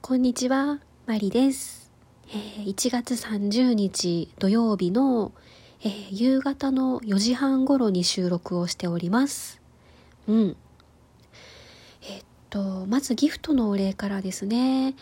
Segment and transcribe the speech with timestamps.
[0.00, 1.90] こんにちは、マリです。
[2.28, 5.32] えー、1月30日土曜日の、
[5.82, 9.60] えー、夕方の4時半頃に収録をしております。
[10.26, 10.56] うん。
[12.02, 14.94] え、っと、まずギフトのお礼からですね。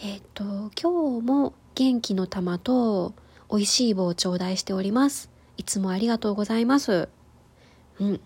[0.00, 0.44] えっと、
[0.80, 3.14] 今日も元気の玉と
[3.50, 5.30] 美味しい棒を頂戴しております。
[5.56, 7.08] いつもありがとうございます。
[8.00, 8.20] うん。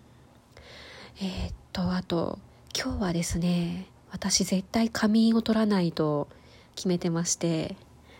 [1.21, 2.39] えっと、あと、
[2.75, 6.27] 今日はですね、私絶対仮眠を取らないと
[6.75, 7.75] 決めてまして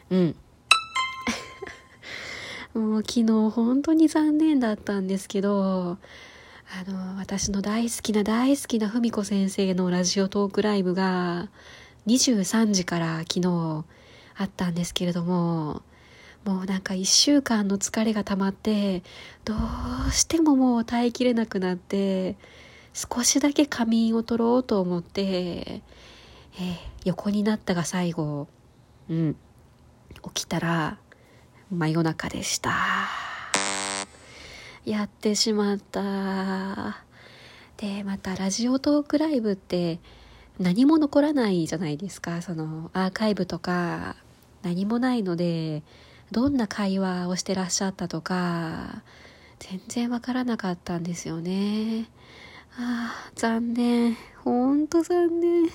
[0.09, 0.35] うん
[2.73, 5.97] もう昨日本当に残念だったんですけど
[6.71, 11.49] あの私の大好きな大好きな文子先生のラジオトークライブが
[12.05, 13.85] 23時から昨日
[14.35, 15.81] あったんですけれども
[16.45, 19.03] もうなんか1週間の疲れが溜まって
[19.45, 19.53] ど
[20.07, 22.38] うしてももう耐えきれなくなって
[22.93, 28.47] 少しだけ仮眠を取ろうと思って、えー、横になったが最後、
[29.09, 29.36] うん、
[30.33, 30.97] 起きたら
[31.72, 32.73] 真夜中でした。
[34.85, 37.03] やってしまった。
[37.78, 40.00] で、またラジオトークライブって
[40.58, 42.41] 何も残らないじゃないですか。
[42.41, 44.16] そのアーカイブとか
[44.63, 45.83] 何もないので、
[46.31, 49.02] どんな会話をしてらっしゃったとか、
[49.59, 52.09] 全然わからなかったんですよね。
[52.77, 54.16] ああ、残念。
[54.44, 55.69] ほんと残念。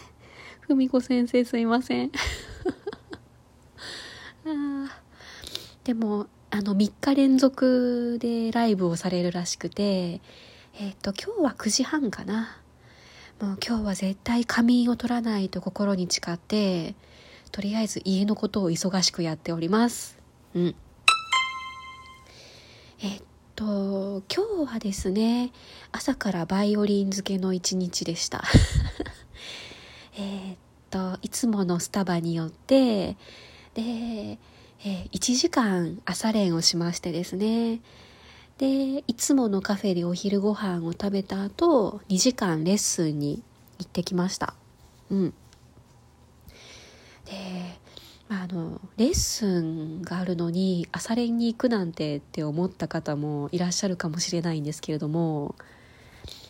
[0.61, 2.13] ふみこ先生すいません。
[4.47, 5.01] あ
[5.85, 10.21] でも、あの、3日連続でライブをされるらしくて、
[10.79, 12.57] えっ、と、今日は9時半かな。
[13.41, 16.95] もう今日は絶対仮眠を取らないと心に誓って、
[17.51, 20.24] とりあえず家のことを忙しくやっております。
[20.55, 20.75] うん。
[23.03, 23.23] えっ、
[23.57, 25.53] と今日はですね
[25.93, 28.45] 朝からバイオリン漬けの一日でした。
[30.17, 30.57] えっ
[30.91, 33.17] といつものスタバによって
[33.75, 34.39] で、
[34.85, 37.81] え、1時間朝練をしましてですね。
[38.59, 43.43] でいつものカフェでお昼ご飯を食べた後2時間レッスンに
[43.81, 44.55] 行ってきました。
[45.11, 45.35] うん。
[47.25, 47.33] で
[48.29, 55.55] あのレッスンがあるのに朝練に行くなんてって思った方もいらっしゃるかもしれないんですけれども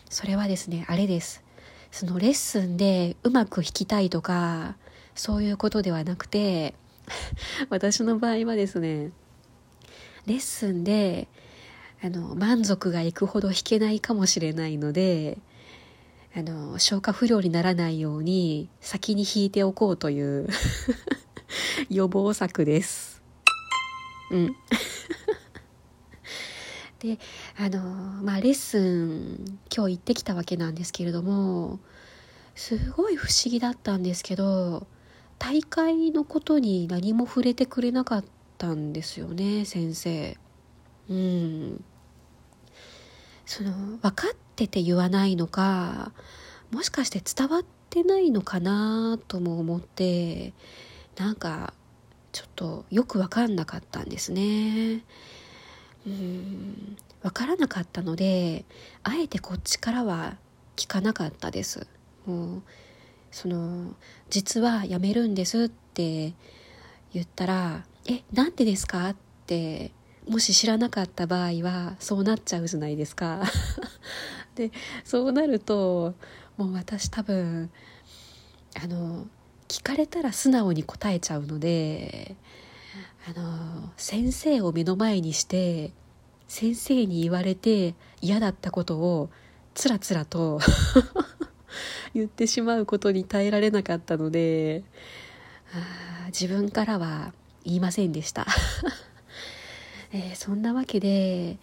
[0.09, 1.43] それはですねあれです。
[1.91, 4.75] そのレッスンでうまく弾きたいとか
[5.15, 6.75] そういうことではなくて
[7.69, 9.11] 私の場合はですね
[10.25, 11.29] レッスンで
[12.03, 15.37] あの満足がいくほど弾けないかもしれないので
[16.35, 20.49] あの消化不良にならないように先に弾いておこうという
[21.89, 23.21] 予防策です。
[24.31, 24.55] うん。
[26.99, 27.19] で、
[27.57, 27.81] あの、
[28.23, 31.79] まあ、レッスン、今日行ってきたわけなんですけれども、
[32.55, 34.87] すごい不思議だったんですけど、
[35.37, 38.25] 大会のことに何も触れてくれなかっ
[38.57, 40.37] たんですよね、先生。
[41.09, 41.83] うん。
[43.45, 46.13] その、分かってて言わないのか、
[46.71, 50.53] もしかして伝わってないのかなとも思って、
[51.17, 51.73] なんか
[52.31, 55.03] ちょっとよく分かんなかったんですね。
[56.05, 56.97] うん。
[57.21, 58.65] 分からなかったので
[59.03, 60.37] あえてこっちからは
[60.75, 61.87] 聞かなかったです。
[62.25, 62.63] もう
[63.31, 63.95] その
[64.29, 66.33] 実は辞めるんですって
[67.13, 69.15] 言ったら「えなんでですか?」っ
[69.47, 69.91] て
[70.27, 73.43] もし知らなかった場合はそうなっちゃうじゃないですか。
[74.55, 74.71] で
[75.03, 76.15] そうなると
[76.57, 77.69] もう私多分
[78.81, 79.27] あの
[79.67, 82.35] 聞かれたら素直に答えちゃうので
[83.27, 85.91] あの先生を目の前にして
[86.47, 89.29] 先生に言われて嫌だったことを
[89.73, 90.59] つらつらと
[92.13, 94.83] 言ってしまうことに耐えられなかったので
[96.27, 97.33] 自分からは
[97.63, 98.45] 言いませんでした、
[100.13, 101.57] えー、そんなわけで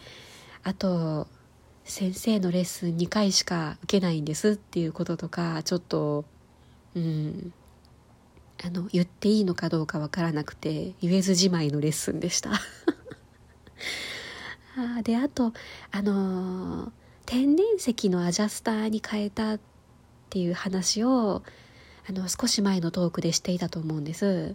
[0.64, 1.28] あと
[1.84, 6.24] 先生のレッスン2回しか受けないんですっていうこととかちょっと
[6.94, 7.52] うん
[8.64, 12.52] あの言っていいのかどうかわからなくて言えずじまいのレッスンでした。
[14.76, 15.52] あであと
[15.90, 16.90] あのー、
[17.26, 19.60] 天然石のアジャスターに変えたっ
[20.30, 21.42] ていう話を
[22.08, 24.54] あの少し前のトークでしていたと思うんです。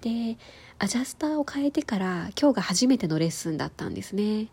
[0.00, 0.36] で
[0.78, 4.48] アジャスターを変えてから今日が初めてのレッスンだったんですね。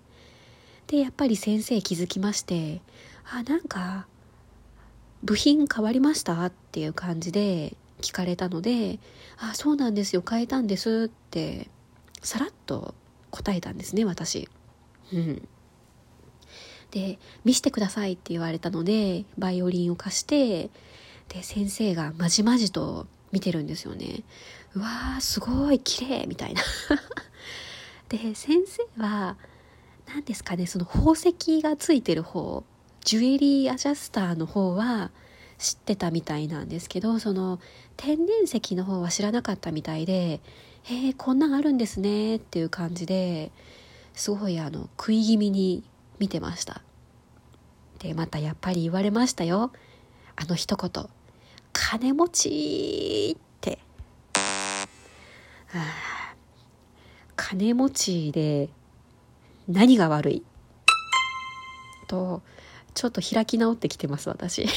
[0.88, 2.82] でやっぱり先生気づきまして
[3.26, 4.08] あなんか
[5.24, 9.00] 部品変わりましたっていう感じで聞かれたので
[9.40, 11.70] 「あそうなんですよ変えたんです」って
[12.22, 12.94] さらっと
[13.32, 14.50] 答えたんですね私。
[15.12, 15.48] うん、
[16.92, 20.70] で見してくださいって言われたのでバイオリンを貸して
[21.30, 24.24] で先生がまじまじと見てるんですよね
[24.76, 26.62] うわーすごい綺麗みたいな。
[28.10, 29.38] で先生は
[30.08, 32.64] 何ですかねその宝石がついてる方
[33.04, 35.12] ジュエリーアジャスターの方は
[35.64, 37.58] 知ってたみたいなんですけどその
[37.96, 40.42] 天然石の方は知らなかったみたいで
[40.84, 43.50] 「へえこんなんあるんですね」っていう感じで
[44.14, 45.86] すごいあの食い気味に
[46.20, 46.82] 見てました。
[48.00, 49.72] でまたやっぱり言われましたよ。
[50.36, 51.08] あの一言
[51.72, 53.80] 「金持ち」って。
[57.38, 58.70] 金持ちで
[59.70, 60.44] 何が悪い。
[62.08, 62.42] と
[62.94, 64.68] ちょっと開き直ってきてます私。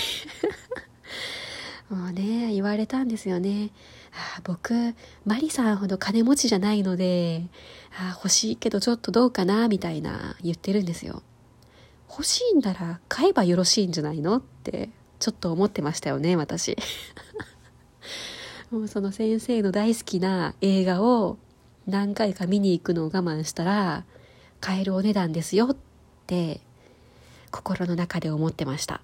[1.90, 3.70] もうね言われたんですよね。
[4.38, 4.94] あ僕
[5.24, 7.44] マリさんほど金持ちじゃないので
[7.98, 11.22] あ欲しいけどちょっとどうかなみたいな言ってるんですよ。
[12.08, 16.76] 欲しいんなら買えばよろしいんじゃないのってちょっと思ってましたよね私。
[18.70, 21.38] も うその先生の大好きな映画を
[21.86, 24.04] 何回か見に行くのを我慢したら
[24.60, 25.76] 買えるお値段ですよっ
[26.26, 26.60] て
[27.50, 29.00] 心の中で思ってました。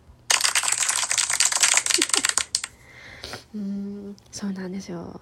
[3.54, 4.16] うん。
[4.31, 5.20] そうなんですよ。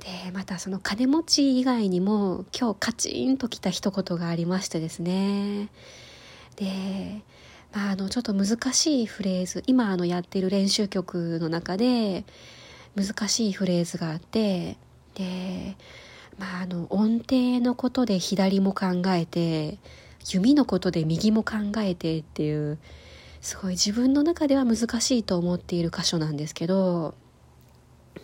[0.00, 5.68] でまたその金持ち以外にも今日カチンときた一言がありましてですね。
[6.56, 7.22] で、
[7.72, 12.24] まあ、あのちょっと難しいフレーズ今あのやってる練習曲の中で
[12.96, 14.76] 難しいフレーズがあって
[15.14, 15.76] で、
[16.36, 19.78] まあ、あの音程のことで左も考えて
[20.24, 22.78] 弓のことで右も考えてっていう
[23.40, 27.14] すごい自分の中では難しいと思っている箇所なんですけど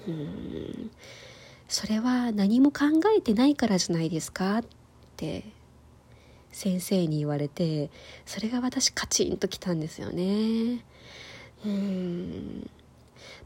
[0.08, 0.90] うん。
[1.68, 4.58] それは何も考えてないからじゃないですか？
[4.58, 4.64] っ
[5.16, 5.44] て
[6.50, 7.90] 先生に言われて
[8.24, 10.84] それが私カチンときたんですよね。
[11.64, 12.70] うん。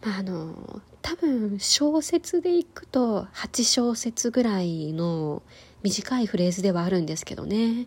[0.05, 5.43] まああの多分小説でいくと8小節ぐらいの
[5.83, 7.87] 短いフレーズではあるんですけどね。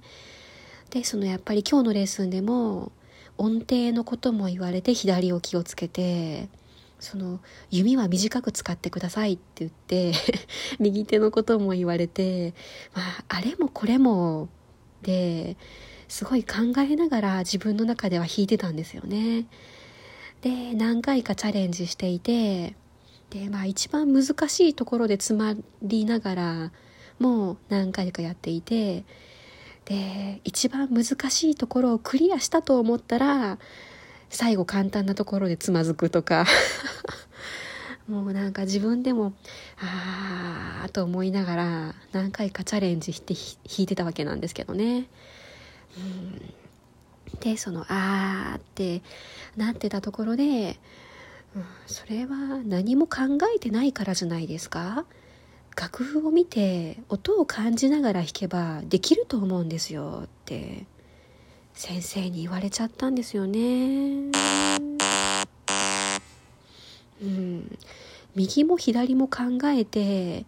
[0.90, 2.92] でそのやっぱり今日のレッスンでも
[3.38, 6.50] 音程のことも言われて左を気をつけて
[7.06, 10.14] その弓は短く使ってくださいって言って
[10.80, 12.56] 右手のことも言われて、
[12.96, 14.50] まあ、あれもこれも
[15.04, 15.56] で
[16.08, 19.46] すごい考えながら自分の中では弾いてたんですよね。
[20.42, 22.76] で何回かチャレンジしていて
[23.30, 26.72] で、まあ、一番難しいところで詰まりながら
[27.20, 29.06] もう何回かやっていて
[29.86, 33.60] で一番難しいところをクリアしたと思ったら
[34.36, 36.46] 最後簡単なところでつまずくとか。
[38.08, 39.34] もうなんか自分でも
[39.82, 43.46] ああと思いながら何回かチャレンジして弾
[43.80, 45.08] いてたわけなんですけどね。
[45.98, 46.54] うん。
[47.40, 49.02] でその「あー」って
[49.58, 50.80] なってたところで、
[51.56, 53.22] うん、それは何も考
[53.56, 55.06] えてないからじゃないですか？
[55.76, 60.86] 楽譜を見て音を感じながら弾けばできると思うんですよって。
[61.76, 64.32] 先生に言われちゃったんですよね。
[67.22, 67.78] うん、
[68.36, 70.46] 右も左も考えて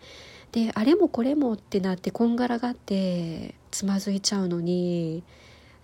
[0.51, 5.23] であれもこれもってなってこんがらがってつまずいちゃうのに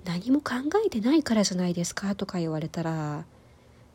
[0.06, 0.56] 何も考
[0.86, 3.26] えてないからじゃないですかとか言われたら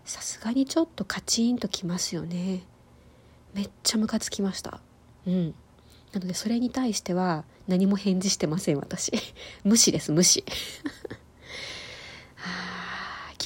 [0.05, 2.62] さすがにちょっとカチンときますよね。
[3.55, 4.81] めっちゃムカつきました。
[5.26, 5.55] うん。
[6.12, 9.12] なのでそれに対しては何も返事してません私。
[9.64, 10.45] 無視です無視。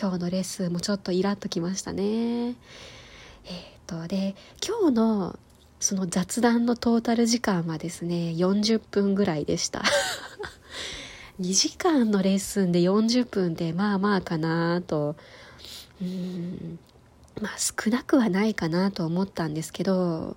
[0.02, 2.48] 今日のレッスンもちょっとイラッときましたね。
[2.48, 2.54] えっ、
[3.86, 5.38] とで今日の
[5.78, 9.84] その雑談のトータル時間はですね40分ぐらいでした。
[11.40, 15.14] 2時間のレッスンで40分でまあまあかなと。
[16.00, 16.80] うん
[17.40, 20.36] まあ少なくはないかなと思ったんですけど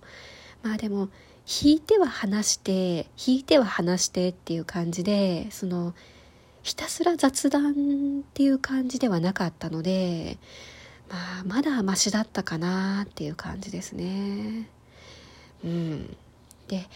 [0.61, 1.09] まあでも
[1.47, 5.95] 弾いては話して弾いては話してっていう感じでその
[6.65, 7.75] ひたすら雑談っ
[8.33, 10.39] ていう感じではなかったので、
[11.11, 14.67] まあ、まだマシだったかなっていう感じですね。
[15.63, 16.17] うん、
[16.67, 16.87] で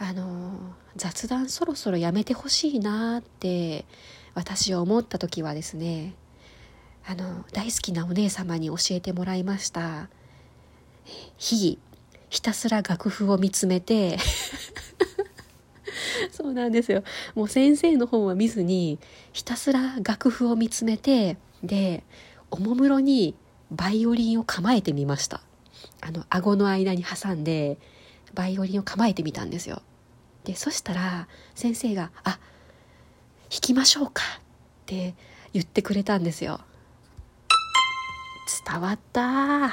[0.00, 0.58] あの
[0.96, 3.84] 雑談そろそろやめてほしいなって
[4.34, 6.16] 私は思った時はですね
[7.06, 10.08] あの大好きなお姉様に教えてもらいました
[11.36, 11.78] 日々
[12.28, 14.18] ひたすら楽譜を見つめて
[16.32, 17.02] そうなんですよ。
[17.34, 18.98] もう先生の本は見ずに
[19.32, 22.04] ひたすら楽譜を見つめてで
[22.50, 23.34] おもむろに
[23.70, 25.40] バイオリンを構えてみました。
[26.00, 27.78] あの顎の間に挟んで
[28.34, 29.82] バイオリンを構えてみたんですよ。
[30.44, 32.38] でそしたら先生が「あ
[33.50, 34.40] 弾きましょうか」っ
[34.86, 35.14] て
[35.52, 36.60] 言ってくれたんですよ
[38.64, 39.72] 伝わった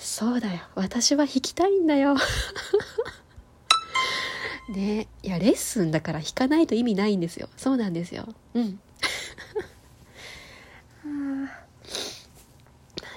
[0.00, 0.60] そうだよ。
[0.76, 2.16] 私は弾きたいんだよ。
[4.70, 5.08] ね。
[5.22, 7.48] いやレッスンだから弾かないと意味ないんですよ。
[7.56, 8.28] そうなんですよ。
[8.54, 8.80] うん。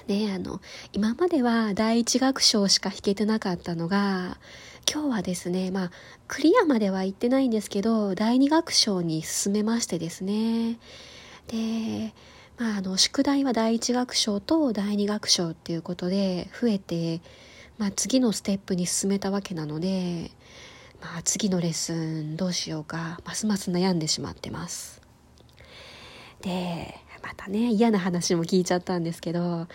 [0.06, 0.60] ねあの
[0.92, 4.36] 今までは第一楽章しか弾けてなかったのが
[4.90, 5.90] 今日はですねまあ
[6.28, 10.78] クリアまでは行ってないんですけど第二楽章に進めましてですね。
[11.48, 12.12] で
[12.58, 17.20] まああの宿題は第一楽章と第二楽章っていうことで増えて、
[17.78, 20.30] まあ、次のステップに進めたわけなので、
[21.04, 25.02] まあ、次のレッスンどうしようかますます悩んでしまってます。
[26.40, 29.66] でまたね嫌な話も聞いちゃったんですけど明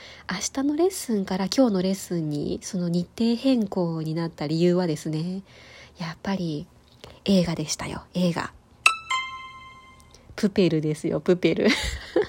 [0.54, 5.44] 日のレッスンから今日のレッスンにその日程変更になった理由はですね
[6.00, 6.68] やっぱり
[7.26, 8.04] 映画でしたよ。
[8.16, 8.52] 映画。
[10.36, 11.68] プペルですよプペル。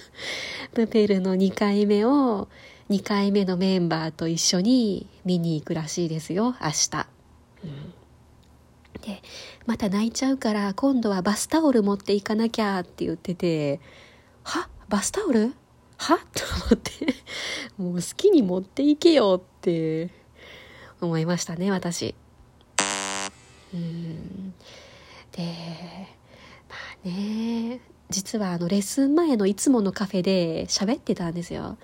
[0.74, 2.48] プペルの2回目を
[2.90, 7.06] 2回目のメンバーと一緒に見に行くらしいですよ明日、
[7.64, 7.94] うん、
[9.00, 9.22] で
[9.66, 13.80] また泣いちゃうから今度はバスタオル持っていかなきゃって言ってて
[14.44, 14.68] は？
[14.88, 15.54] バスタオル？
[15.96, 16.18] は？
[16.34, 16.92] と思って
[17.78, 20.10] もう好きに持っていけよって
[21.00, 22.14] 思いましたね私。
[23.72, 24.54] うん。
[25.32, 25.44] で
[26.68, 27.80] まあね
[28.10, 31.78] 実はあのレッスン前のいつものカフェで喋ってたんですよ。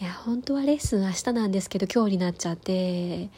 [0.00, 3.28] いや本当はレッスン明日なんですけど今日になっちゃって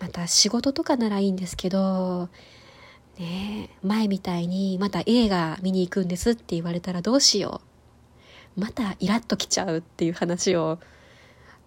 [0.00, 2.28] また仕事とかならいいんですけど
[3.18, 7.60] ね前みたいにまた映画見に行くんですって言われたらどうしよ
[8.56, 10.78] うまたイラッときちゃうっていう話を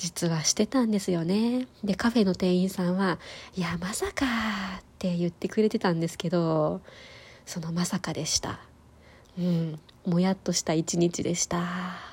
[0.01, 1.67] 実はしてたんですよね。
[1.83, 3.19] で、カフェの店員さんは、
[3.55, 4.25] いや、まさか
[4.79, 6.81] って言ってくれてたんですけど、
[7.45, 8.59] そのまさかでした。
[9.37, 12.09] うん、もやっとした一日でした。